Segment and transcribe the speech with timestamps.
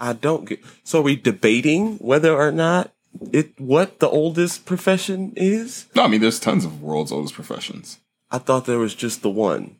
[0.00, 0.60] I don't get.
[0.82, 2.90] So are we debating whether or not
[3.32, 5.86] it what the oldest profession is?
[5.94, 8.00] No, I mean, there's tons of world's oldest professions.
[8.30, 9.76] I thought there was just the one,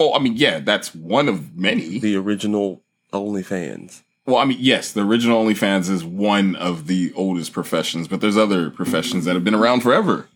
[0.00, 1.98] Oh, I mean, yeah, that's one of many.
[1.98, 4.02] the original OnlyFans.
[4.26, 8.36] Well, I mean, yes, the original OnlyFans is one of the oldest professions, but there's
[8.36, 10.28] other professions that have been around forever.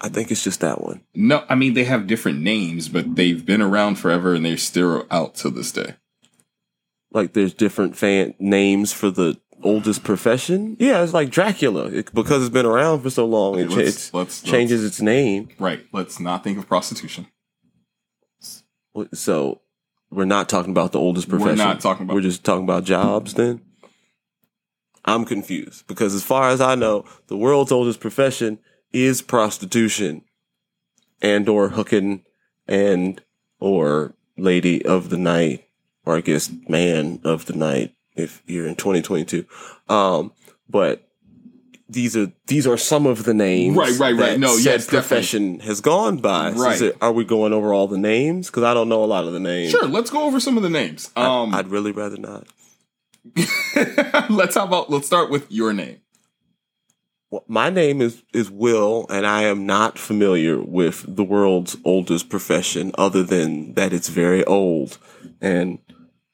[0.00, 1.02] I think it's just that one.
[1.14, 5.06] No, I mean, they have different names, but they've been around forever and they're still
[5.10, 5.96] out to this day.
[7.12, 10.76] Like there's different fan names for the oldest profession.
[10.78, 13.58] Yeah, it's like Dracula it, because it's been around for so long.
[13.58, 15.48] It, Okay, cha- let's- let's- changes its name.
[15.58, 15.84] Right.
[15.92, 17.26] Let's not think of prostitution.
[19.14, 19.60] So
[20.10, 21.58] we're not talking about the oldest profession.
[21.58, 23.34] We're not talking about- We're just talking about jobs.
[23.34, 23.60] Then
[25.04, 28.58] I'm confused because as far as I know, the world's oldest profession
[28.92, 30.22] is prostitution,
[31.22, 32.24] and or hooking,
[32.66, 33.22] and
[33.60, 35.64] or lady of the night,
[36.04, 39.44] or I guess man of the night if you're in 2022.
[39.88, 40.32] Um,
[40.68, 41.06] but
[41.88, 43.76] these are these are some of the names.
[43.76, 44.18] Right, right, right.
[44.32, 44.96] that No, yes, definitely.
[44.98, 46.52] profession has gone by.
[46.54, 46.80] So Right.
[46.82, 48.46] it- are we going over all the names?
[48.46, 49.70] Because I don't know a lot of the names.
[49.72, 51.10] Sure, let's go over some of the names.
[51.16, 52.46] Um, I'd really rather not.
[54.30, 55.98] let's how about let's start with your name.
[57.30, 62.28] Well, my name is is Will, and I am not familiar with the world's oldest
[62.28, 64.98] profession, other than that it's very old
[65.40, 65.78] and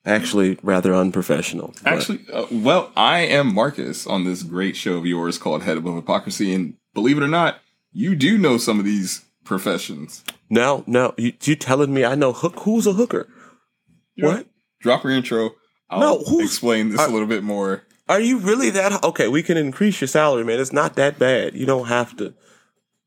[0.07, 1.75] actually rather unprofessional.
[1.83, 5.77] But Actually, uh, well, I am Marcus on this great show of yours called Head
[5.77, 7.59] Above Hypocrisy, and believe it or not,
[7.93, 10.25] you do know some of these professions.
[10.51, 12.61] now, now you, you telling me I know hook?
[12.61, 13.29] Who's a hooker?
[14.19, 14.47] What?
[14.81, 15.51] Drop your intro.
[15.91, 17.83] I'll No, who's- explain this a little bit more.
[18.09, 19.27] Are you really that okay?
[19.27, 20.61] We can increase your salary, man.
[20.61, 21.55] It's not that bad.
[21.57, 22.35] You don't have to.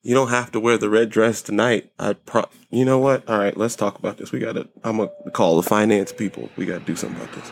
[0.01, 1.91] You don't have to wear the red dress tonight.
[1.99, 2.45] I pro.
[2.69, 3.27] You know what?
[3.27, 4.31] All right, let's talk about this.
[4.31, 4.67] We got to.
[4.83, 6.49] I'm gonna call the finance people.
[6.55, 7.51] We got to do something about this.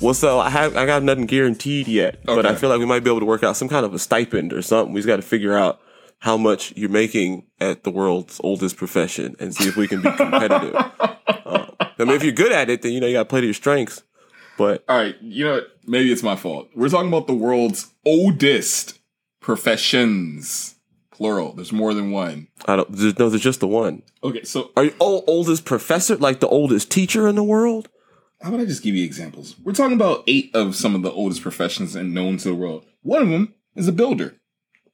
[0.00, 3.04] Well, so I have I got nothing guaranteed yet, but I feel like we might
[3.04, 4.92] be able to work out some kind of a stipend or something.
[4.92, 5.80] We just got to figure out
[6.20, 10.10] how much you're making at the world's oldest profession and see if we can be
[10.12, 10.74] competitive.
[11.28, 13.40] uh, I mean, if you're good at it, then you know you got to play
[13.40, 14.02] to your strengths.
[14.56, 15.60] But All right, you know?
[15.86, 16.68] Maybe it's my fault.
[16.74, 18.98] We're talking about the world's oldest
[19.40, 20.74] professions,
[21.12, 21.52] plural.
[21.52, 22.48] There's more than one.
[22.66, 22.90] I don't.
[22.90, 24.02] There's, no, there's just the one.
[24.22, 27.88] Okay, so Are you oh, oldest professor, like the oldest teacher in the world?
[28.40, 29.54] How about I just give you examples?
[29.64, 32.84] We're talking about eight of some of the oldest professions and known to the world.
[33.02, 34.36] One of them is a builder,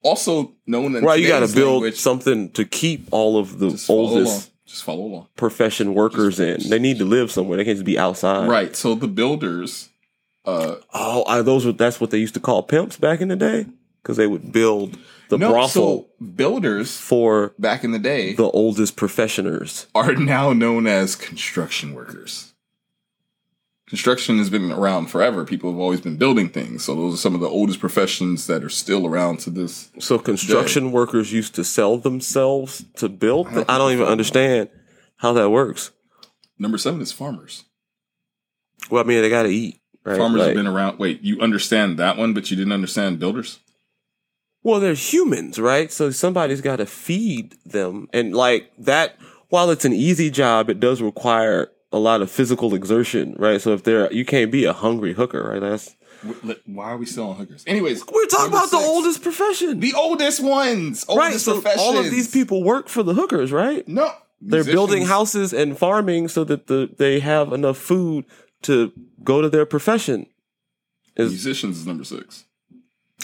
[0.02, 3.70] also known in Right, you got to build language- something to keep all of the
[3.70, 4.50] Just oldest.
[4.66, 5.28] Just follow along.
[5.36, 6.58] profession workers in.
[6.70, 7.58] They need to live somewhere.
[7.58, 8.48] They can't just be outside.
[8.48, 8.74] Right.
[8.74, 9.90] So the builders,
[10.46, 13.36] uh, Oh, are those were that's what they used to call pimps back in the
[13.36, 13.66] day
[14.02, 14.96] because they would build
[15.28, 19.86] the no, brothel so builders for back in the day the oldest professioners.
[19.94, 22.53] are now known as construction workers.
[23.86, 25.44] Construction has been around forever.
[25.44, 26.84] People have always been building things.
[26.84, 29.90] So those are some of the oldest professions that are still around to this.
[29.98, 33.50] So construction workers used to sell themselves to build.
[33.50, 34.70] th- I don't even understand
[35.16, 35.90] how that works.
[36.58, 37.64] Number seven is farmers.
[38.90, 39.80] Well, I mean, they got to eat.
[40.02, 40.16] Right?
[40.16, 40.98] Farmers Like- have been around.
[40.98, 43.58] Wait, you understand that one, but you didn't understand builders?
[44.62, 45.92] Well, they're humans, right?
[45.92, 48.08] So somebody's got to feed them.
[48.14, 49.18] And like that,
[49.50, 53.60] while it's an easy job, it does require a lot of physical exertion, right?
[53.60, 55.60] So if they're, you can't be a hungry hooker, right?
[55.60, 55.94] That's,
[56.66, 57.62] Why are we still on hookers?
[57.68, 59.78] Anyways, we're talking about the oldest profession.
[59.78, 61.38] the oldest ones, right.
[61.38, 63.86] So all of these people work for the hookers, right?
[63.86, 68.24] no, They're building houses and farming so that the, they have enough food
[68.62, 70.26] to go to their profession.
[71.16, 72.44] Is Musicians is number six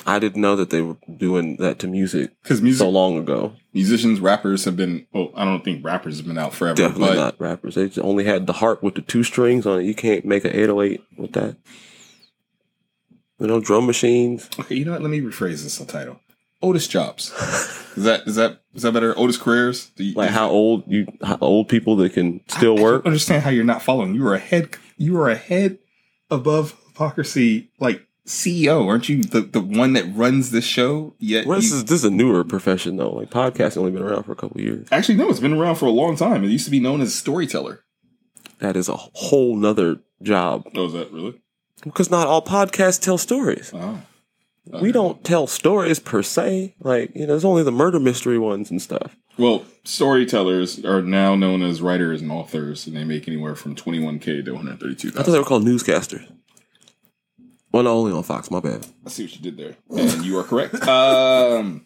[0.06, 3.54] I didn't know that they were doing that to music because music so long ago.
[3.72, 5.06] musicians, rappers have been.
[5.12, 6.76] Well, I don't think rappers have been out forever.
[6.76, 7.74] Definitely but not rappers.
[7.74, 9.84] They only had the harp with the two strings on it.
[9.84, 11.56] You can't make an 808 with that.
[13.38, 14.48] You know, drum machines.
[14.58, 15.02] Okay, you know what?
[15.02, 16.20] Let me rephrase this title.
[16.62, 17.30] Otis jobs.
[17.96, 19.18] is that is that is that better?
[19.18, 19.90] Otis careers?
[19.96, 23.04] You, Like how old you, how old people that can still I work.
[23.04, 24.14] don't understand how you're not following.
[24.14, 24.76] You are ahead.
[24.98, 25.78] You are ahead
[26.30, 27.70] above hypocrisy.
[27.80, 31.14] Like CEO, aren't you the, the one that runs this show?
[31.18, 33.10] Yet Well, this you- is this is a newer profession though.
[33.10, 34.86] Like podcasting only been around for a couple years.
[34.92, 36.44] actually no, it's been around for a long time.
[36.44, 37.80] It used to be known as storyteller.
[38.58, 41.40] That is a whole nother job Oh, is that really?
[41.82, 43.72] because not all podcasts tell stories.
[43.74, 44.00] Oh,
[44.82, 46.74] we don't tell stories per se.
[46.80, 49.16] Like you know, there's only the murder mystery ones and stuff.
[49.38, 54.44] Well, storytellers are now known as writers and authors, and they make anywhere from 21k
[54.44, 55.18] to 132,000.
[55.18, 56.30] I thought they were called newscasters.
[57.72, 58.50] Well, no, only on Fox.
[58.50, 58.86] My bad.
[59.06, 60.74] I see what you did there, and you are correct.
[60.88, 61.84] Um,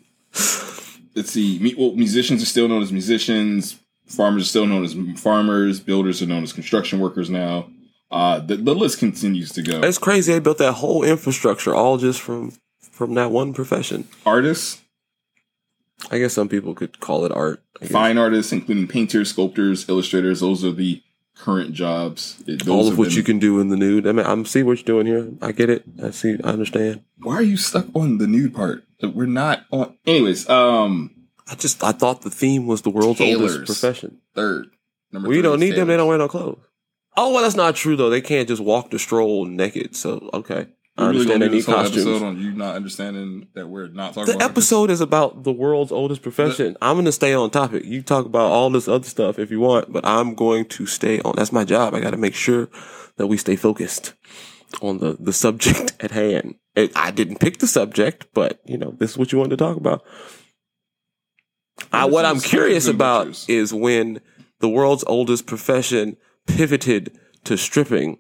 [1.15, 1.59] let's see.
[1.61, 3.79] Me- Well, musicians are still known as musicians.
[4.07, 5.81] Farmers are still known as farmers.
[5.81, 7.71] Builders are known as construction workers now.
[8.11, 9.81] Uh, the, the list continues to go.
[9.81, 10.33] It's crazy.
[10.33, 14.07] They built that whole infrastructure all just from from that one profession.
[14.27, 14.83] Artists,
[16.11, 17.63] I guess some people could call it art.
[17.83, 20.41] Fine artists, including painters, sculptors, illustrators.
[20.41, 21.03] Those are the
[21.39, 22.43] current jobs.
[22.47, 24.07] It- all of what been- you can do in the nude.
[24.07, 25.31] I mean, I'm see what you're doing here.
[25.43, 25.85] I get it.
[26.03, 26.37] I see.
[26.45, 27.01] I understand.
[27.19, 28.85] Why are you stuck on the nude part?
[29.03, 29.95] We're not on.
[30.07, 31.11] Anyways, um,
[31.51, 33.53] I just I thought the theme was the world's Tailors.
[33.57, 34.19] oldest profession.
[34.35, 34.69] third.
[35.13, 35.89] Number We don't need them.
[35.89, 36.59] They don't wear no clothes.
[37.17, 38.11] Oh well, that's not true though.
[38.11, 39.95] They can't just walk the stroll naked.
[39.95, 40.67] So okay,
[40.97, 43.49] I We really understand gonna they do need this whole episode on you not understanding
[43.55, 46.77] that we're not talking The about episode is about the world's oldest profession.
[46.81, 47.85] I'm going to stay on topic.
[47.85, 51.21] You talk about all this other stuff if you want, but I'm going to stay
[51.21, 51.35] on.
[51.37, 51.95] That's my job.
[51.95, 52.69] I got to make sure
[53.17, 54.15] that we stay focused
[54.83, 56.57] on the the subject at hand.
[56.77, 59.65] It, I didn't pick the subject, but you know this is what you wanted to
[59.65, 60.05] talk about.
[61.93, 64.21] I, what I'm curious about is when
[64.61, 68.19] the world's oldest profession pivoted to stripping,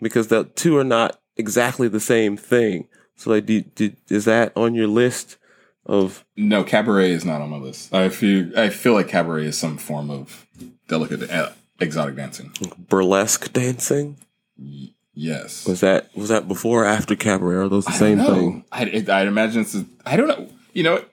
[0.00, 2.88] because the two are not exactly the same thing.
[3.16, 5.36] So, like, did, did, is that on your list
[5.86, 6.24] of?
[6.36, 7.92] No, cabaret is not on my list.
[7.94, 10.46] I feel I feel like cabaret is some form of
[10.88, 11.50] delicate uh,
[11.80, 12.52] exotic dancing.
[12.88, 14.16] burlesque dancing?
[15.14, 15.66] Yes.
[15.66, 17.56] Was that was that before or after cabaret?
[17.56, 18.64] Are those the I same thing?
[18.72, 19.74] I'd, I'd imagine it's.
[19.74, 20.48] A, I don't know.
[20.72, 21.04] You know?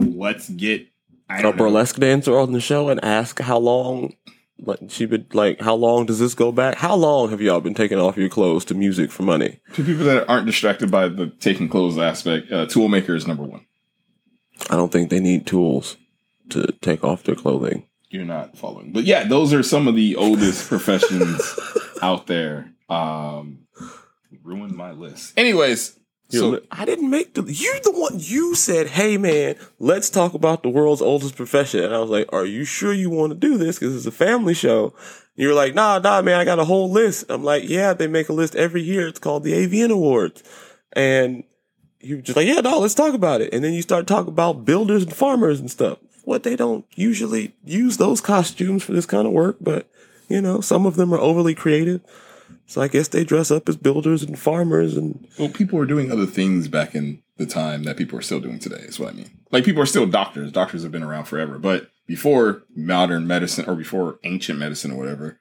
[0.00, 0.86] Let's get.
[1.28, 1.64] I A don't know.
[1.64, 4.14] burlesque dancer on the show and ask how long,
[4.60, 6.76] like she would like how long does this go back?
[6.76, 9.60] How long have y'all been taking off your clothes to music for money?
[9.74, 13.44] To people that aren't distracted by the taking clothes aspect, uh, tool maker is number
[13.44, 13.66] one.
[14.70, 15.96] I don't think they need tools
[16.50, 17.86] to take off their clothing.
[18.10, 21.58] You're not following, but yeah, those are some of the oldest professions
[22.02, 22.72] out there.
[22.88, 23.66] Um,
[24.42, 25.34] ruined my list.
[25.36, 25.97] Anyways,
[26.30, 27.42] So I didn't make the.
[27.42, 28.16] You're the one.
[28.16, 32.30] You said, "Hey, man, let's talk about the world's oldest profession." And I was like,
[32.32, 33.78] "Are you sure you want to do this?
[33.78, 34.92] Because it's a family show."
[35.36, 38.28] You're like, "Nah, nah, man, I got a whole list." I'm like, "Yeah, they make
[38.28, 39.08] a list every year.
[39.08, 40.42] It's called the AVN Awards."
[40.92, 41.44] And
[42.00, 44.66] you're just like, "Yeah, no, let's talk about it." And then you start talking about
[44.66, 45.98] builders and farmers and stuff.
[46.24, 49.88] What they don't usually use those costumes for this kind of work, but
[50.28, 52.02] you know, some of them are overly creative.
[52.68, 56.12] So I guess they dress up as builders and farmers and Well, people were doing
[56.12, 59.16] other things back in the time that people are still doing today, is what I
[59.16, 59.30] mean.
[59.50, 60.52] Like people are still doctors.
[60.52, 61.58] Doctors have been around forever.
[61.58, 65.40] But before modern medicine or before ancient medicine or whatever,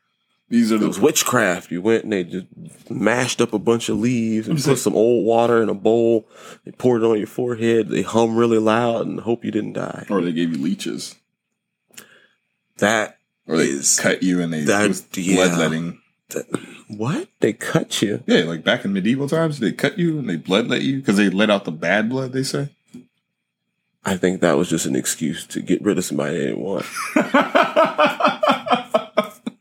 [0.49, 1.69] these are It the was witchcraft.
[1.69, 2.45] You went and they just
[2.89, 6.29] mashed up a bunch of leaves and put like- some old water in a bowl.
[6.63, 7.89] They poured it on your forehead.
[7.89, 10.05] They hum really loud and hope you didn't die.
[10.09, 11.15] or they gave you leeches.
[12.77, 15.35] That Or they is cut you and they that- was yeah.
[15.47, 15.99] bloodletting.
[16.87, 18.23] What they cut you.
[18.27, 21.29] Yeah, like back in medieval times, they cut you and they bloodlet you because they
[21.29, 22.69] let out the bad blood, they say.
[24.05, 26.85] I think that was just an excuse to get rid of somebody they didn't want.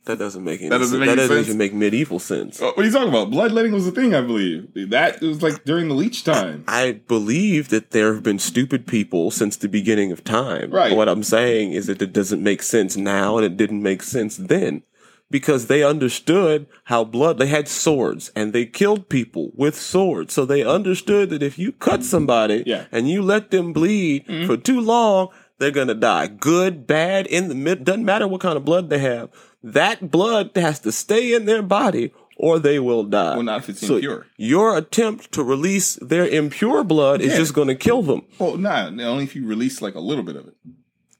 [0.06, 1.00] That doesn't make any That doesn't sense.
[1.00, 1.46] make that doesn't sense?
[1.48, 2.62] even make medieval sense.
[2.62, 3.28] Uh, what are you talking about?
[3.28, 4.68] Bloodletting was a thing, I believe.
[4.90, 6.62] That was like during the leech time.
[6.68, 10.70] I believe that there have been stupid people since the beginning of time.
[10.70, 10.94] Right.
[10.94, 14.36] What I'm saying is that it doesn't make sense now and it didn't make sense
[14.36, 14.84] then.
[15.30, 20.32] Because they understood how blood, they had swords and they killed people with swords.
[20.32, 22.84] So they understood that if you cut somebody Yeah.
[22.92, 24.46] and you let them bleed mm-hmm.
[24.46, 25.28] for too long,
[25.58, 26.28] they're going to die.
[26.28, 29.30] Good, bad, in the mid, doesn't matter what kind of blood they have.
[29.62, 33.34] That blood has to stay in their body or they will die.
[33.34, 34.26] Well, not if it's So impure.
[34.36, 38.22] Your attempt to release their impure blood is just going to kill them.
[38.38, 40.52] Well, nah, only if you release like a little bit of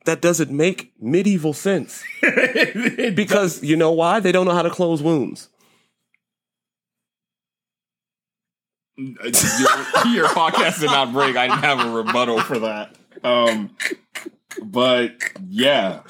[0.07, 2.03] That doesn't make medieval sense.
[3.15, 4.21] Because you know why?
[4.21, 5.49] They don't know how to close wounds.
[8.97, 9.15] your,
[10.13, 11.37] your podcast did not break.
[11.37, 12.95] I didn't have a rebuttal for that.
[13.23, 13.77] Um,
[14.63, 15.17] but
[15.49, 16.01] yeah,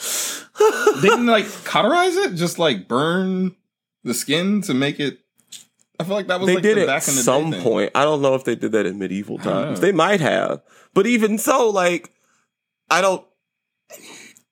[1.00, 3.54] they didn't like cauterize it, just like burn
[4.04, 5.18] the skin to make it.
[5.98, 7.52] I feel like that was They like did the it back at in the some
[7.54, 7.92] point.
[7.94, 9.80] I don't know if they did that in medieval times.
[9.80, 10.62] They might have.
[10.94, 12.12] But even so, like,
[12.90, 13.24] I don't,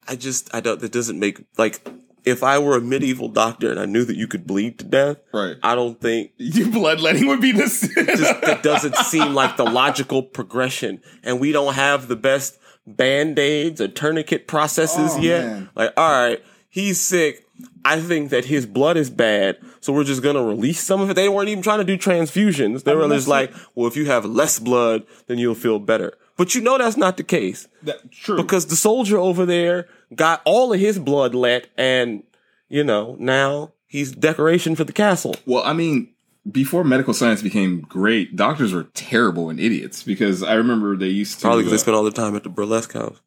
[0.06, 1.86] I just, I don't, that doesn't make, like,
[2.24, 5.18] if I were a medieval doctor and I knew that you could bleed to death,
[5.32, 7.80] Right, I don't think your bloodletting would be this.
[7.82, 13.80] just it doesn't seem like the logical progression and we don't have the best band-aids
[13.80, 15.70] or tourniquet processes Oh, yet man.
[15.74, 17.46] like all right he's sick
[17.84, 21.14] I think that his blood is bad, so we're just gonna release some of it.
[21.14, 22.82] They weren't even trying to do transfusions.
[22.82, 26.14] They were just like, well, if you have less blood, then you'll feel better.
[26.36, 28.36] But you know that's not the case That, true.
[28.36, 32.22] because the soldier over there got all of his blood let, and
[32.68, 35.36] you know now he's decoration for the castle.
[35.46, 36.12] Well, I mean,
[36.50, 41.38] before medical science became great, doctors were terrible and idiots because I remember they used
[41.40, 41.42] to.
[41.42, 43.20] Probably because uh, they spent all their time at the burlesque house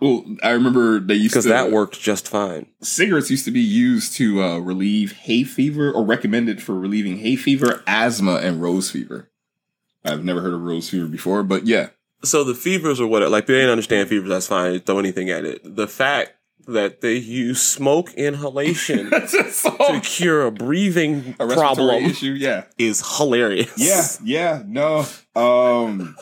[0.00, 1.38] well, I remember they used to.
[1.38, 2.66] because that worked just fine.
[2.82, 7.36] Cigarettes used to be used to uh, relieve hay fever or recommended for relieving hay
[7.36, 9.30] fever, asthma, and rose fever.
[10.04, 11.88] I've never heard of rose fever before, but yeah.
[12.22, 14.80] So the fevers or whatever, like they didn't understand fevers, that's fine.
[14.80, 15.60] Throw anything at it.
[15.64, 16.32] The fact
[16.66, 22.64] that they use smoke inhalation to cure a breathing a respiratory problem issue, yeah.
[22.78, 23.72] is hilarious.
[23.76, 25.06] Yeah, yeah, no.
[25.36, 26.16] Um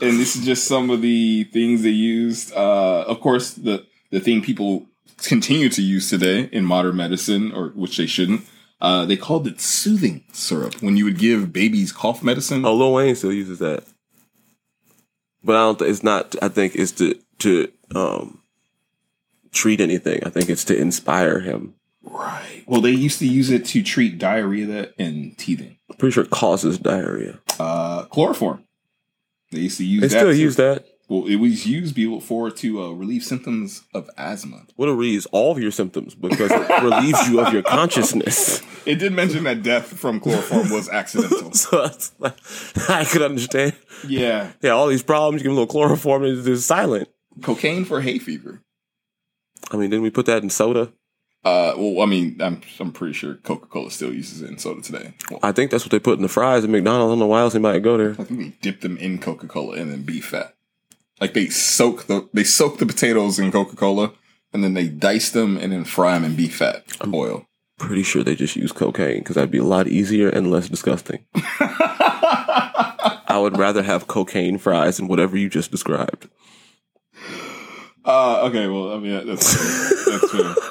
[0.00, 2.54] and this is just some of the things they used.
[2.54, 4.86] Uh of course the the thing people
[5.18, 8.42] continue to use today in modern medicine, or which they shouldn't.
[8.80, 12.64] Uh they called it soothing syrup when you would give babies cough medicine.
[12.64, 13.84] Oh, Lil Wayne still uses that,
[15.42, 15.78] but I don't.
[15.78, 16.36] Th- it's not.
[16.42, 18.42] I think it's to to um
[19.52, 20.20] treat anything.
[20.26, 21.74] I think it's to inspire him.
[22.02, 22.62] Right.
[22.66, 25.76] Well they used to use it to treat diarrhea and teething.
[25.90, 27.40] I'm pretty sure it causes diarrhea.
[27.58, 28.64] Uh chloroform.
[29.52, 30.86] They used to use They still use that.
[31.08, 34.66] Well, it was used before to uh, relieve symptoms of asthma.
[34.76, 38.62] Would it relieves all of your symptoms because it relieves you of your consciousness.
[38.86, 41.50] It did mention that death from chloroform was accidental.
[41.54, 42.36] So that's like,
[42.88, 43.72] I could understand.
[44.06, 44.52] yeah.
[44.62, 45.40] Yeah, all these problems.
[45.42, 47.08] You give them a little chloroform and it's just silent.
[47.42, 48.62] Cocaine for hay fever.
[49.72, 50.92] I mean, didn't we put that in soda?
[51.44, 54.82] Uh, well, I mean, I'm I'm pretty sure Coca Cola still uses it in soda
[54.82, 55.14] today.
[55.30, 57.08] Well, I think that's what they put in the fries at McDonald's.
[57.08, 58.12] I don't know why else anybody go there.
[58.12, 60.54] I think they dip them in Coca Cola and then beef fat.
[61.20, 64.12] Like they soak the they soak the potatoes in Coca Cola
[64.52, 67.46] and then they dice them and then fry them in beef fat oil.
[67.78, 71.24] Pretty sure they just use cocaine because that'd be a lot easier and less disgusting.
[71.34, 76.28] I would rather have cocaine fries than whatever you just described.
[78.04, 80.18] Uh, okay, well, I mean that's fair.
[80.18, 80.54] that's fair.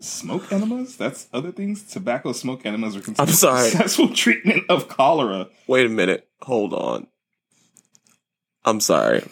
[0.00, 0.96] Smoke enemas?
[0.96, 1.82] That's other things.
[1.82, 3.68] Tobacco smoke enemas are considered I'm sorry.
[3.68, 5.48] successful treatment of cholera.
[5.66, 6.28] Wait a minute.
[6.42, 7.08] Hold on.
[8.68, 9.24] I'm sorry.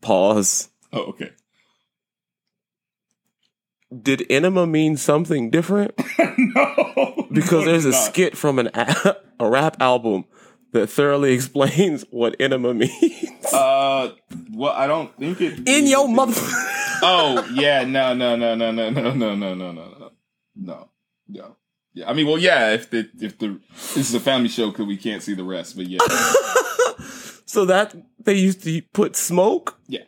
[0.00, 0.68] Pause.
[0.92, 1.30] Oh, okay.
[4.00, 5.92] Did enema mean something different?
[6.38, 8.04] no, Because no, there's a not.
[8.04, 10.24] skit from an a, a rap album
[10.72, 13.52] that thoroughly explains what enema means.
[13.52, 14.12] Uh,
[14.54, 15.68] well, I don't think it.
[15.68, 16.40] In your mother.
[17.02, 20.10] Oh yeah, no, no, no, no, no, no, no, no, no, no, no,
[20.54, 20.88] no.
[21.28, 21.56] No.
[21.94, 22.72] Yeah, I mean, well, yeah.
[22.72, 23.60] If the if the
[23.94, 25.98] this is a family show, because we can't see the rest, but yeah,
[27.52, 30.04] so that they used to put smoke Yeah.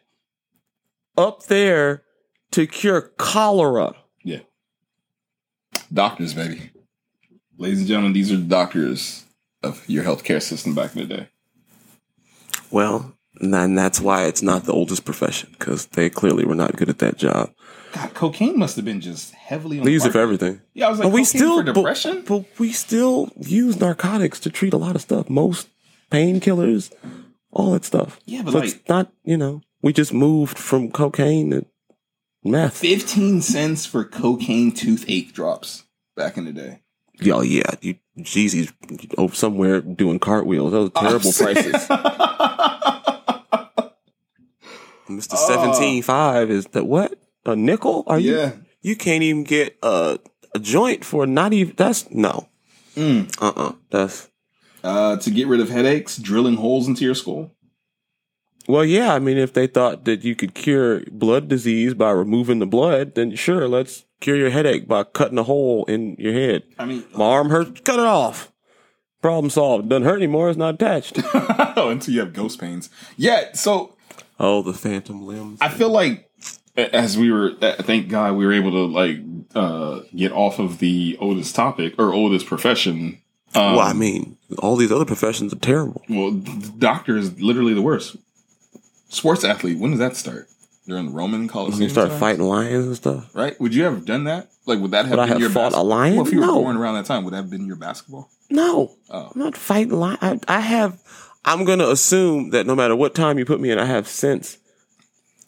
[1.19, 2.03] up there
[2.53, 3.93] to cure cholera.
[4.25, 4.41] yeah.
[5.93, 6.71] Doctors, baby,
[7.59, 9.25] ladies and gentlemen, these are the doctors
[9.63, 11.29] of your healthcare system back in the day.
[12.71, 16.89] Well, and that's why it's not the oldest profession because they clearly were not good
[16.89, 17.51] at that job.
[17.93, 19.79] God, cocaine must have been just heavily.
[19.81, 20.63] On They use it for everything.
[20.73, 22.23] Yeah, I was like, we still for depression.
[22.27, 25.29] But, but we still use narcotics to treat a lot of stuff.
[25.29, 25.69] Most
[26.11, 26.91] painkillers,
[27.55, 28.21] all that stuff.
[28.27, 31.67] Yeah, but so like- it's not you know we just moved from cocaine to
[32.43, 32.79] meth.
[32.79, 35.85] Fifteen cents for cocaine toothache drops
[36.17, 36.81] back in the day.
[37.31, 38.73] Oh yeah, you Jeezy's
[39.19, 40.73] over somewhere doing cartwheels.
[40.73, 41.89] Those are terrible prices.
[45.09, 45.49] Mister Oh.
[45.49, 48.05] Seventeen Five is that what a nickel?
[48.07, 48.37] Are you?
[48.37, 48.53] yeah.
[48.83, 50.19] You can't even get a
[50.55, 51.75] a joint for not even.
[51.77, 52.49] That's no.
[52.97, 53.35] Mm.
[53.41, 54.31] Uh uh That's
[54.85, 57.51] Uh, to get rid of headaches, drilling holes into your skull.
[58.69, 59.15] well, yeah.
[59.15, 63.15] I mean, if they thought that you could cure blood disease by removing the blood,
[63.15, 66.65] then sure, let's cure your headache by cutting a hole in your head.
[66.79, 67.81] I mean, My arm hurts.
[67.81, 68.53] Cut it off.
[69.23, 69.89] Problem solved.
[69.89, 70.51] Doesn't hurt anymore.
[70.51, 71.17] It's not attached.
[71.35, 72.91] until you have ghost pains.
[73.17, 73.97] Yeah, so
[74.39, 75.59] oh, the phantom limbs.
[75.63, 76.29] I feel like
[76.77, 79.17] as we were, thank God we were able to like
[79.55, 83.23] uh get off of the oldest topic or oldest profession.
[83.55, 86.03] Um, well, I mean, all these other professions are terrible.
[86.09, 88.17] well, doctor is literally the worst.
[89.09, 90.49] Sports athlete, when does that start?
[90.87, 91.83] During the Roman Colosseum.
[91.83, 92.21] You start times?
[92.21, 93.35] fighting lions and stuff.
[93.35, 93.59] right?
[93.61, 94.51] Would you have done that?
[94.67, 96.17] Like, would that have Would I been have your fought bas- a lion?
[96.17, 96.61] Well, if you were No.
[96.63, 98.29] born around that time, would that have been your basketball?
[98.51, 99.31] No, Oh.
[99.35, 100.19] I'm not fighting lions.
[100.23, 100.99] I, I have.
[101.45, 104.59] I'm gonna assume that no matter what time you put me in, I have sense.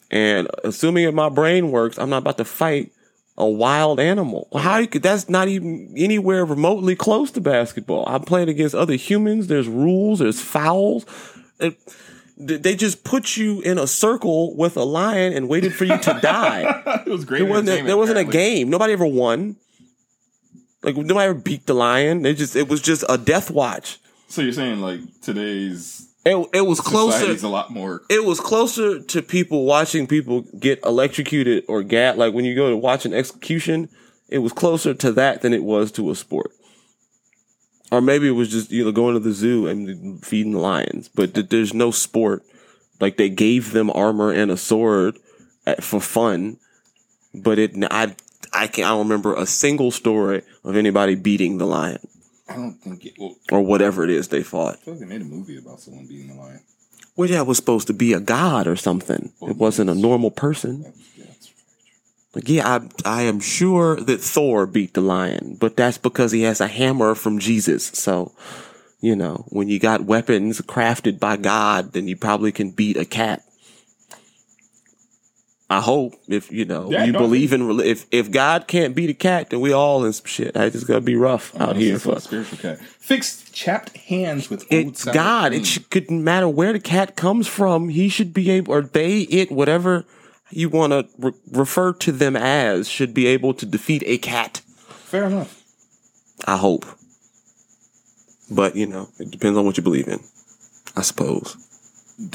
[0.09, 2.91] And assuming that my brain works, I'm not about to fight
[3.37, 4.47] a wild animal.
[4.55, 5.03] How you could?
[5.03, 8.03] That's not even anywhere remotely close to basketball.
[8.07, 9.47] I'm playing against other humans.
[9.47, 10.19] There's rules.
[10.19, 11.05] There's fouls.
[11.59, 11.77] It,
[12.39, 16.19] they just put you in a circle with a lion and waited for you to
[16.21, 17.01] die.
[17.05, 17.39] it was great.
[17.39, 18.69] There wasn't a, there wasn't a game.
[18.69, 19.55] Nobody ever won.
[20.83, 22.21] Like nobody ever beat the lion.
[22.21, 23.99] They just it was just a death watch.
[24.27, 27.19] So you're saying like today's It it was closer.
[27.19, 28.01] society's a lot more.
[28.09, 32.17] It was closer to people watching people get electrocuted or gat.
[32.17, 33.89] Like when you go to watch an execution,
[34.27, 36.51] it was closer to that than it was to a sport.
[37.91, 41.07] Or maybe it was just you know going to the zoo and feeding the lions.
[41.07, 42.43] But th- there's no sport.
[42.99, 45.17] Like they gave them armor and a sword
[45.65, 46.57] at, for fun,
[47.33, 48.15] but it I
[48.51, 51.99] I can't I don't remember a single story of anybody beating the lion
[52.49, 53.13] I don't think it.
[53.19, 54.75] Well, or whatever it is they fought.
[54.75, 56.61] I feel like they made a movie about someone beating the lion.
[57.15, 59.31] Well, yeah, it was supposed to be a god or something.
[59.41, 60.93] It wasn't a normal person.
[61.15, 61.25] Yeah,
[62.35, 66.43] Like, yeah, I, I am sure that Thor beat the lion, but that's because he
[66.43, 67.87] has a hammer from Jesus.
[67.87, 68.33] So,
[69.01, 73.05] you know, when you got weapons crafted by God, then you probably can beat a
[73.05, 73.43] cat.
[75.69, 79.13] I hope if you know Yeah, you believe in if if God can't beat a
[79.13, 80.55] cat, then we all in some shit.
[80.55, 82.79] I just gotta be rough oh, out here for a spiritual cat.
[82.79, 85.51] Fixed chapped hands with it's God.
[85.51, 85.61] cream.
[85.61, 87.89] It should, couldn't matter where the cat comes from.
[87.89, 90.05] He should be able, or they, it, whatever
[90.51, 94.61] you want to re- refer to them as, should be able to defeat a cat.
[94.87, 95.63] Fair enough.
[96.45, 96.85] I hope.
[98.49, 100.19] But, you know, it depends on what you believe in,
[100.95, 101.57] I suppose.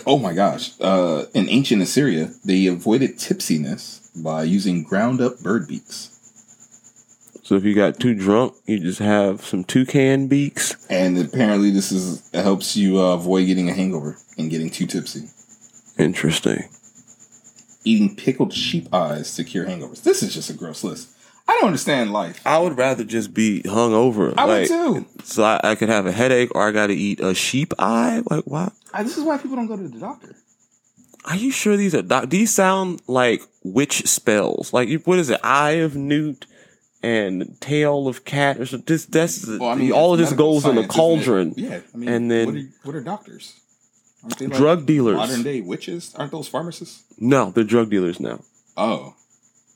[0.07, 0.73] Oh my gosh.
[0.81, 6.09] Uh, in ancient Assyria, they avoided tipsiness by using ground up bird beaks.
[7.43, 10.87] So if you got too drunk, you just have some toucan beaks.
[10.89, 14.87] And apparently, this is it helps you uh, avoid getting a hangover and getting too
[14.87, 15.29] tipsy.
[15.99, 16.69] Interesting.
[17.85, 20.05] Eating pickled sheep eyes to cure hangovers.
[20.05, 21.09] This is just a gross list.
[21.49, 22.41] I don't understand life.
[22.47, 24.33] I would rather just be hung over.
[24.39, 25.07] I would too.
[25.25, 28.23] So I, I could have a headache or I got to eat a sheep eye.
[28.31, 28.71] Like, why?
[28.93, 30.37] I, this is why people don't go to the doctor.
[31.25, 34.73] Are you sure these are doc- these sound like witch spells?
[34.73, 35.41] Like what is it?
[35.45, 36.47] Eye of newt
[37.03, 38.85] and tail of cat or something.
[38.87, 40.97] This that's Well, I mean, all of this medical goes in a science, isn't it?
[40.97, 41.55] cauldron.
[41.57, 43.59] Yeah, I mean, And then- what are, what are doctors?
[44.25, 45.17] Aren't they like Drug dealers.
[45.17, 46.15] Modern day witches?
[46.17, 47.03] Aren't those pharmacists?
[47.19, 48.41] No, they're drug dealers now
[48.77, 49.15] Oh,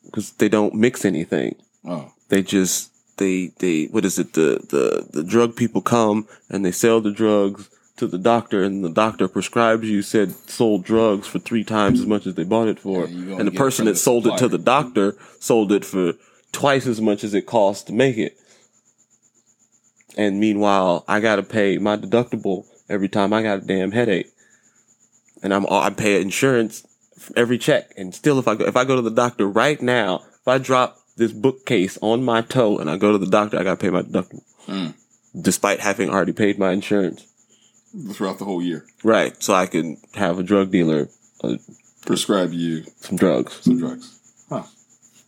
[0.05, 1.57] because they don't mix anything.
[1.85, 4.35] oh, They just they they what is it?
[4.35, 8.85] The the the drug people come and they sell the drugs to the doctor, and
[8.85, 12.69] the doctor prescribes you said sold drugs for three times as much as they bought
[12.69, 16.13] it for, Yeah, and the person that sold it to the doctor sold it for
[16.53, 18.39] twice as much as it costs to make it.
[20.17, 24.31] And meanwhile, I got to pay my deductible every time I got a damn headache,
[25.43, 26.87] and I'm I pay insurance
[27.37, 27.93] every check.
[27.97, 30.59] And still, if I go if I go to the doctor right now, if I
[30.59, 33.83] drop this bookcase on my toe and I go to the doctor, I got to
[33.83, 34.95] pay my deductible, Mm.
[35.41, 37.25] despite having already paid my insurance.
[38.13, 38.87] Throughout the whole year.
[39.03, 41.09] Right, so I can have a drug dealer
[41.43, 41.57] uh,
[42.05, 43.59] Prescribe you some drugs.
[43.63, 44.21] some drugs.
[44.49, 44.63] Huh.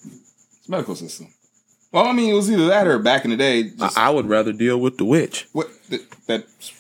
[0.04, 1.28] It's a medical system.
[1.90, 4.10] Well, I mean, it was either that or back in the day, just I, I
[4.10, 5.48] would rather deal with the witch.
[5.52, 6.72] what that, that's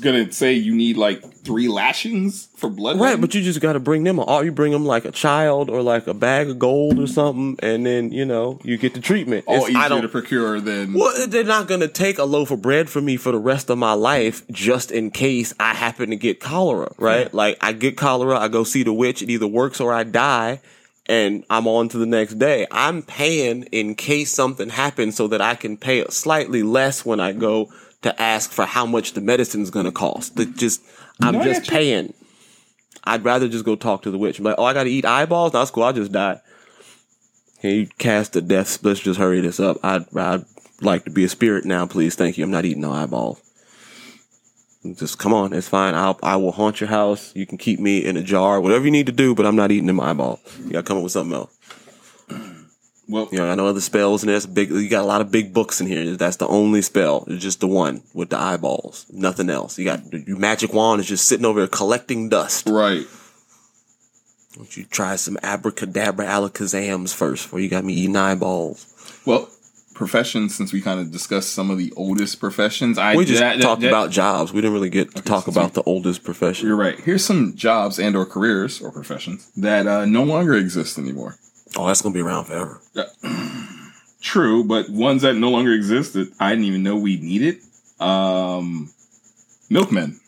[0.00, 2.98] gonna say you need like three lashings for blood.
[2.98, 4.18] Right, but you just got to bring them.
[4.18, 7.56] All you bring them like a child or like a bag of gold or something,
[7.62, 9.44] and then you know you get the treatment.
[9.46, 10.02] all It's- easier I don't.
[10.02, 13.16] to procure than Well, they're not going to take a loaf of bread from me
[13.16, 17.32] for the rest of my life just in case I happen to get cholera, right?
[17.32, 20.60] Like I get cholera, I go see the witch, it either works or I die,
[21.08, 22.66] and I'm on to the next day.
[22.72, 27.30] I'm paying in case something happens so that I can pay slightly less when I
[27.32, 27.68] go
[28.02, 30.36] to ask for how much the medicine's going to cost.
[30.36, 30.82] That just
[31.20, 32.14] I'm No, just paying.
[33.04, 34.38] I'd rather just go talk to the witch.
[34.38, 35.52] I'm like, oh, I got to eat eyeballs.
[35.52, 35.84] That's cool.
[35.84, 36.40] I'll just die.
[37.60, 38.82] Can you cast the death?
[38.84, 39.78] Let's just hurry this up.
[39.82, 40.44] I'd, I'd
[40.80, 42.14] like to be a spirit now, please.
[42.16, 42.44] Thank you.
[42.44, 43.40] I'm not eating no eyeballs.
[44.94, 45.52] Just come on.
[45.52, 45.94] It's fine.
[45.94, 47.34] I'll, I will haunt your house.
[47.34, 49.70] You can keep me in a jar, whatever you need to do, but I'm not
[49.70, 50.40] eating them eyeballs.
[50.64, 51.52] You got to come up with something else.
[53.08, 54.36] Well, You know, I know other spells in there.
[54.36, 54.70] It's big.
[54.70, 56.16] You got a lot of big books in here.
[56.16, 57.24] That's the only spell.
[57.28, 59.06] It's just the one with the eyeballs.
[59.12, 59.78] Nothing else.
[59.78, 62.68] You got your magic wand is just sitting over here collecting dust.
[62.68, 63.06] right.
[64.56, 68.86] Don't you try some abracadabra alakazams first before you got me eating eyeballs?
[69.26, 69.50] Well,
[69.94, 70.54] professions.
[70.56, 73.82] Since we kind of discussed some of the oldest professions, I We just that- talked
[73.82, 74.54] that- about jobs.
[74.54, 76.66] We didn't really get to talk since about the oldest profession.
[76.68, 76.98] You're right.
[76.98, 81.36] Here's some jobs and or careers or professions that uh, no longer exist anymore.
[81.76, 82.80] Oh, that's gonna be around forever.
[84.20, 87.58] True, but ones that no longer exist that I didn't even know we needed.
[88.00, 88.90] Um,
[89.70, 90.20] milkmen.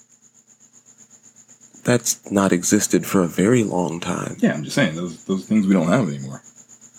[1.85, 4.37] That's not existed for a very long time.
[4.40, 6.42] Yeah, I'm just saying those those things we don't have anymore.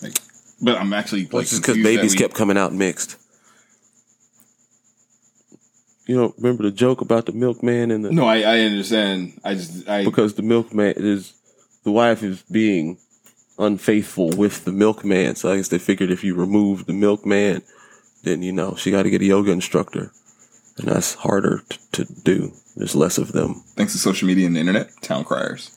[0.02, 0.18] Like,
[0.60, 3.16] but I'm actually Well, like it's just because babies we- kept coming out mixed.
[6.06, 9.40] you don't remember the joke about the milkman and the No, I, I understand.
[9.44, 11.34] I just I because the milkman is
[11.84, 12.98] the wife is being
[13.60, 15.36] unfaithful with the milkman.
[15.36, 17.62] So I guess they figured if you remove the milkman,
[18.24, 20.12] then you know she got to get a yoga instructor,
[20.78, 22.52] and that's harder t- to do.
[22.76, 23.62] There's less of them.
[23.76, 25.76] thanks to social media and the internet, town criers.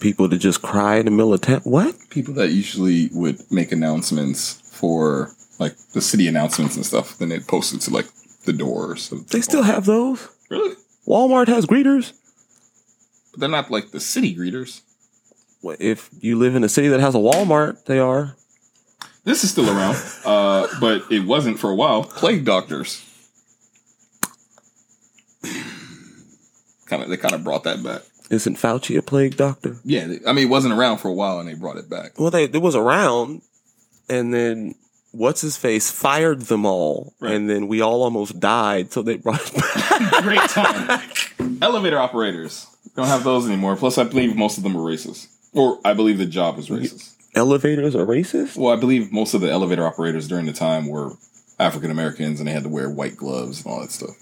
[0.00, 1.60] People that just cry in the middle of town.
[1.62, 1.94] What?
[2.10, 7.46] People that usually would make announcements for like the city announcements and stuff, then they'd
[7.46, 8.06] post it to like
[8.44, 9.12] the doors.
[9.12, 10.28] of- They still have those.
[10.50, 10.74] really,
[11.06, 12.12] Walmart has greeters.
[13.30, 14.80] but they're not like the city greeters.
[15.78, 18.34] If you live in a city that has a Walmart, they are.
[19.24, 22.02] This is still around, uh, but it wasn't for a while.
[22.02, 23.04] Plague doctors.
[26.86, 28.02] Kind of, they kind of brought that back.
[28.30, 29.76] Isn't Fauci a plague doctor?
[29.84, 32.18] Yeah, I mean, it wasn't around for a while, and they brought it back.
[32.18, 33.42] Well, they it was around,
[34.08, 34.74] and then
[35.12, 37.34] what's his face fired them all, Right.
[37.34, 40.22] and then we all almost died, so they brought it back.
[40.22, 41.00] Great time.
[41.62, 43.76] Elevator operators don't have those anymore.
[43.76, 47.14] Plus, I believe most of them are racist, or I believe the job was racist.
[47.34, 48.56] Elevators are racist.
[48.56, 51.12] Well, I believe most of the elevator operators during the time were
[51.58, 54.16] African Americans, and they had to wear white gloves and all that stuff.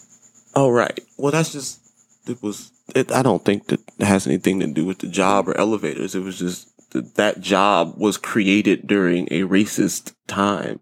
[0.54, 0.98] Oh, right.
[1.16, 1.80] Well, that's just
[2.28, 2.70] it was.
[2.94, 6.14] It, I don't think that it has anything to do with the job or elevators.
[6.14, 10.80] It was just that that job was created during a racist time.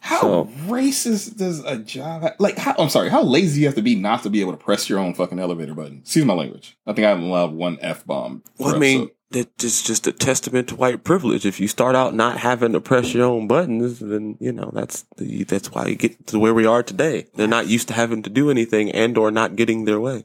[0.00, 2.58] How So- racist does a job like?
[2.58, 3.08] How, I'm sorry.
[3.08, 5.38] How lazy you have to be not to be able to press your own fucking
[5.38, 5.98] elevator button?
[6.02, 6.76] Excuse my language.
[6.86, 8.42] I think I'm allowed one f bomb.
[8.58, 11.44] Well, I mean, that's just a testament to white privilege.
[11.44, 15.04] If you start out not having to press your own buttons, then you know that's
[15.16, 17.26] the, that's why you get to where we are today.
[17.34, 20.24] They're not used to having to do anything and or not getting their way.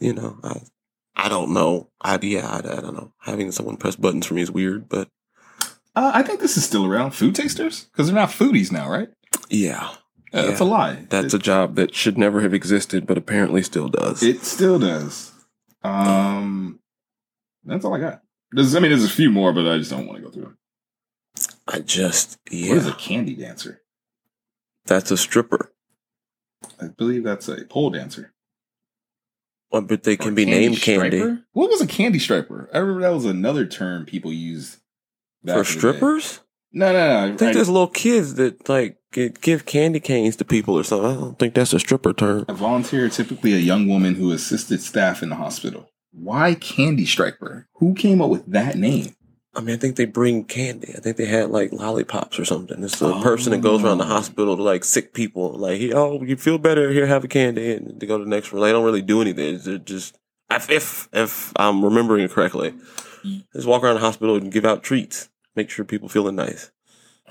[0.00, 0.60] You know, I
[1.16, 1.90] I don't know.
[2.00, 3.12] I yeah, I, I don't know.
[3.22, 5.08] Having someone press buttons for me is weird, but
[5.96, 7.12] uh, I think this is still around.
[7.12, 9.08] Food tasters because they're not foodies now, right?
[9.48, 9.90] yeah,
[10.32, 10.70] Uh, That's a Yeah.
[10.70, 11.06] lie.
[11.10, 14.22] that's it, a job that should never have existed, but apparently still does.
[14.22, 15.32] it still does.
[15.84, 16.80] Um,
[17.64, 18.22] that's all I got.
[18.52, 20.42] There's, I mean, there's a few more, but I just don't want to go through
[20.42, 20.58] them.
[21.66, 22.70] I just yeah.
[22.70, 23.80] What is a candy dancer?
[24.86, 25.72] that's a stripper.
[26.80, 28.34] I believe that's a pole dancer.
[29.72, 31.38] Well, but they can Or be named candy?
[31.52, 32.68] What was a candy striper?
[32.72, 34.78] I remember that was another term people used
[35.44, 35.70] for in the day.
[35.70, 36.40] strippers.
[36.72, 37.34] No, no, no.
[37.34, 41.10] I think there's little kids that like give candy canes to people or something.
[41.10, 42.44] I don't think that's a stripper term.
[42.48, 45.90] A volunteer, typically a young woman who assisted staff in the hospital.
[46.16, 47.66] Why Candy Striper?
[47.74, 49.14] Who came up with that name?
[49.56, 50.92] I mean, I think they bring candy.
[50.96, 52.82] I think they had like lollipops or something.
[52.82, 54.08] It's a person that goes around the Oh.
[54.08, 55.52] hospital to like sick people.
[55.52, 56.90] Like, oh, you feel better?
[56.90, 58.62] Here, have a candy, and they go to the next room.
[58.62, 59.58] They don't really do anything.
[59.62, 60.18] They're just
[60.50, 62.74] if if, if I'm remembering it correctly,
[63.54, 66.70] just walk around the hospital and give out treats, make sure people feeling nice.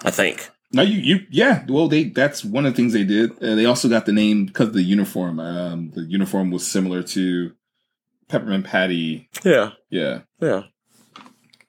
[0.03, 0.49] I think.
[0.71, 1.65] No, you, you, yeah.
[1.69, 3.31] Well, they that's one of the things they did.
[3.43, 5.39] Uh, they also got the name because of the uniform.
[5.41, 7.51] Um, the uniform was similar to
[8.27, 9.29] Peppermint Patty.
[9.43, 10.63] Yeah, Yeah, yeah.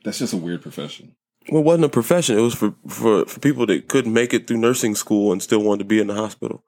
[0.05, 1.15] that's just a weird profession.
[1.51, 2.39] Well, it wasn't a profession.
[2.39, 5.63] It was for, for, for people that couldn't make it through nursing school and still
[5.63, 6.65] wanted to be in the hospital.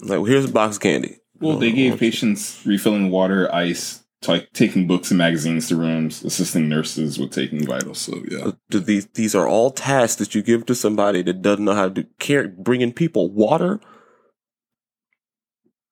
[0.00, 1.18] Like, well, here's a box of candy.
[1.40, 2.00] Well, they gave okay.
[2.00, 7.66] patients refilling water, ice, t- taking books and magazines to rooms, assisting nurses with taking
[7.66, 7.98] vitals.
[7.98, 11.42] So yeah, uh, do these these are all tasks that you give to somebody that
[11.42, 12.48] doesn't know how to do care.
[12.48, 13.80] Bringing people water,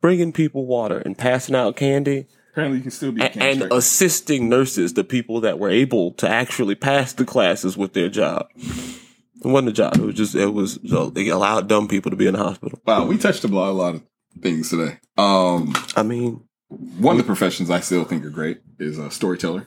[0.01, 4.49] bringing people water, and passing out candy, apparently you can still be a and assisting
[4.49, 8.49] nurses, the people that were able to actually pass the classes with their job.
[8.57, 9.97] It wasn't a job.
[9.97, 10.79] It was just it was
[11.15, 12.79] they allowed dumb people to be in the hospital.
[12.87, 14.03] Wow, we touched upon a lot of
[14.43, 14.99] things today.
[15.17, 19.67] Um, I mean, one of the professions I still think are great is a storyteller.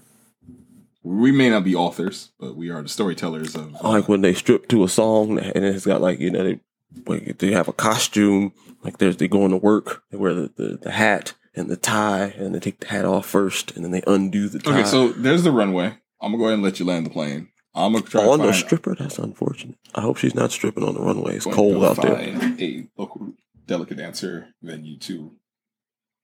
[1.02, 3.76] We may not be authors, but we are the storytellers of.
[3.84, 6.60] uh, like when they strip to a song and it's got like you know they
[7.08, 8.54] like they have a costume
[8.84, 12.34] like there's they going to work they wear the, the, the hat and the tie
[12.38, 15.10] and they take the hat off first and then they undo the tie okay, so
[15.10, 15.98] there's the runway.
[16.22, 17.50] I'm gonna go ahead and let you land the plane.
[17.76, 20.94] I'm gonna try on to the stripper that's unfortunate i hope she's not stripping on
[20.94, 22.16] the runway it's cold out there
[22.60, 23.34] A local
[23.66, 25.32] delicate dancer venue to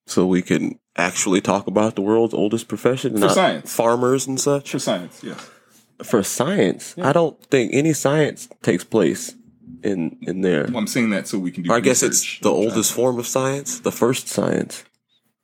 [0.06, 3.74] so we can actually talk about the world's oldest profession For not science.
[3.74, 5.24] farmers and such for science.
[5.24, 5.50] Yes.
[6.04, 7.10] for science Yeah.
[7.10, 9.34] i don't think any science takes place
[9.84, 11.74] in in there Well, I'm saying that so we can do.
[11.74, 14.84] I guess it's the oldest form of science, the first science,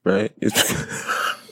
[0.04, 0.32] right?
[0.42, 0.56] It's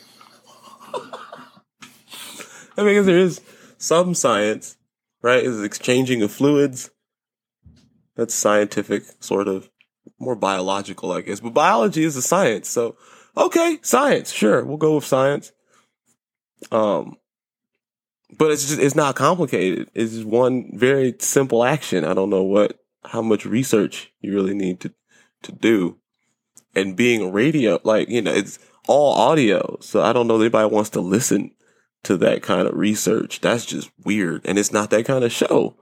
[2.78, 3.40] I mean, there is
[3.78, 4.78] some science,
[5.22, 5.44] right?
[5.44, 6.90] Is exchanging of fluids.
[8.16, 9.70] That's scientific, sort of
[10.20, 11.40] more biological, I guess.
[11.40, 12.96] But biology is a science, so
[13.38, 15.52] okay, science, sure, we'll go with science.
[16.72, 17.18] Um,
[18.38, 19.90] but it's just it's not complicated.
[19.94, 22.04] It's just one very simple action.
[22.06, 24.94] I don't know what how much research you really need to
[25.44, 25.98] to do.
[26.76, 29.78] And being radio, like, you know, it's all audio.
[29.82, 31.52] So I don't know anybody wants to listen
[32.04, 33.42] to that kind of research.
[33.42, 34.42] That's just weird.
[34.46, 35.76] And it's not that kind of show.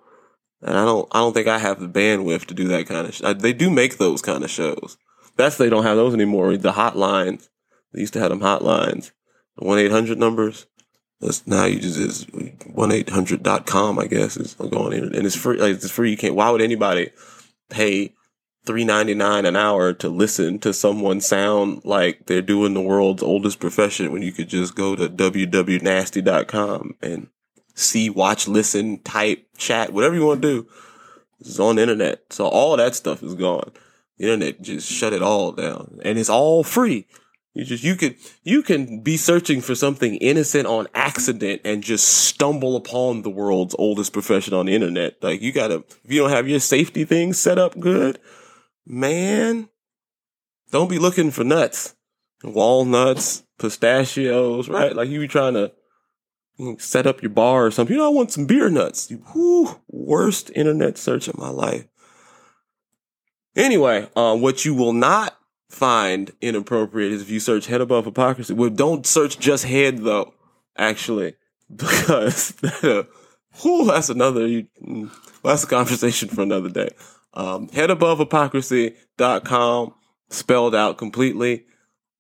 [0.62, 3.16] And I don't, I don't think I have the bandwidth to do that kind of.
[3.16, 4.98] Sh- they do make those kind of shows.
[5.38, 6.58] That's they don't have those anymore.
[6.58, 7.50] The hotlines.
[7.94, 9.12] They used to have them hotlines.
[9.58, 10.68] The one eight hundred numbers.
[11.22, 12.28] That's now you just is
[12.66, 14.00] one eight hundred dot com.
[14.00, 15.58] I guess is going in and it's free.
[15.58, 16.12] Like it's free.
[16.12, 16.36] You can't.
[16.36, 17.12] Why would anybody
[17.70, 18.14] pay
[18.66, 23.24] three ninety nine an hour to listen to someone sound like they're doing the world's
[23.24, 27.28] oldest profession when you could just go to www.nasty.com and
[27.76, 30.68] see, watch, listen, type, chat, whatever you want to do.
[31.40, 32.22] It's on the internet.
[32.32, 33.72] So all that stuff is gone.
[34.18, 36.00] The internet just shut it all down.
[36.04, 37.08] And it's all free.
[37.54, 42.08] You just you could you can be searching for something innocent on accident and just
[42.08, 45.22] stumble upon the world's oldest profession on the internet.
[45.22, 48.20] Like you gotta if you don't have your safety things set up good,
[48.86, 49.68] man,
[50.72, 51.96] don't be looking for nuts.
[52.44, 54.96] Walnuts, pistachios, right?
[54.96, 55.74] Like you be trying to
[56.78, 57.94] set up your bar or something.
[57.94, 59.12] You know, I want some beer nuts.
[59.90, 61.86] Worst internet search of my life.
[63.56, 65.38] Anyway, um, what you will not
[65.72, 68.54] find inappropriate is if you search head above hypocrisy.
[68.54, 70.34] Well, don't search just head though,
[70.78, 71.36] actually,
[71.76, 72.54] because
[73.62, 75.12] whew, that's another, mm, well,
[75.44, 76.90] that's a conversation for another day.
[77.34, 79.94] Um, hypocrisy.com
[80.30, 81.66] spelled out completely.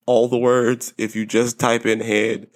[0.05, 0.93] All the words.
[0.97, 2.47] If you just type in head,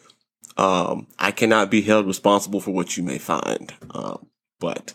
[0.57, 3.73] um, I cannot be held responsible for what you may find.
[3.91, 4.27] Um,
[4.59, 4.93] but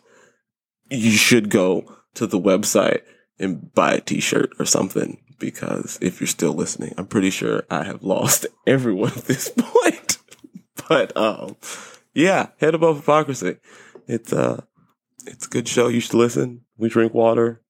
[0.90, 3.02] you should go to the website
[3.38, 7.84] and buy a t-shirt or something because if you're still listening, I'm pretty sure I
[7.84, 10.18] have lost everyone at this point.
[10.88, 11.56] but, um,
[12.14, 13.56] yeah, head above hypocrisy.
[14.06, 14.62] It's, uh,
[15.26, 15.88] it's a good show.
[15.88, 16.62] You should listen.
[16.76, 17.62] We drink water.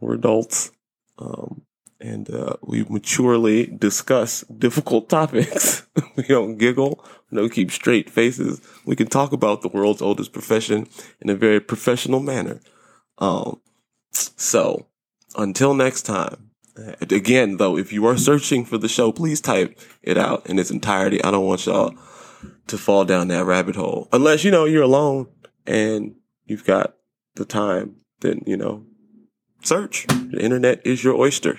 [0.00, 0.72] We're adults.
[1.18, 1.62] Um,
[2.00, 5.86] and, uh, we maturely discuss difficult topics.
[6.16, 7.04] we don't giggle.
[7.30, 8.60] We don't keep straight faces.
[8.84, 10.88] We can talk about the world's oldest profession
[11.20, 12.60] in a very professional manner.
[13.18, 13.60] Um,
[14.10, 14.86] so
[15.36, 20.16] until next time, again, though, if you are searching for the show, please type it
[20.16, 21.22] out in its entirety.
[21.22, 21.94] I don't want y'all
[22.66, 25.28] to fall down that rabbit hole unless, you know, you're alone
[25.66, 26.14] and
[26.46, 26.94] you've got
[27.34, 28.84] the time, then, you know,
[29.62, 30.06] search.
[30.06, 31.58] The internet is your oyster.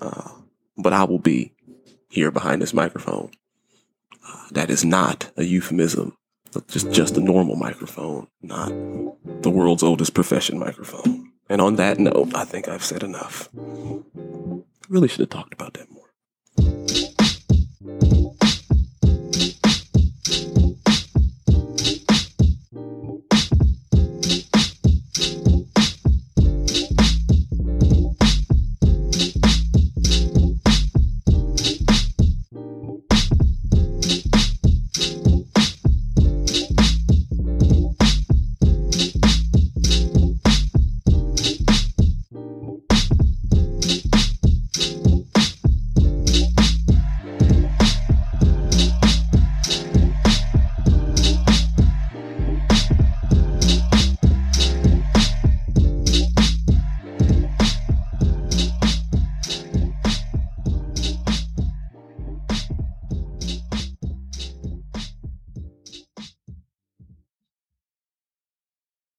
[0.00, 0.30] Uh,
[0.76, 1.52] but I will be
[2.08, 3.30] here behind this microphone.
[4.26, 6.16] Uh, that is not a euphemism.
[6.68, 8.68] Just, just a normal microphone, not
[9.42, 11.23] the world's oldest profession microphone.
[11.48, 13.48] And on that note, I think I've said enough.
[13.56, 16.83] I Really should have talked about that more.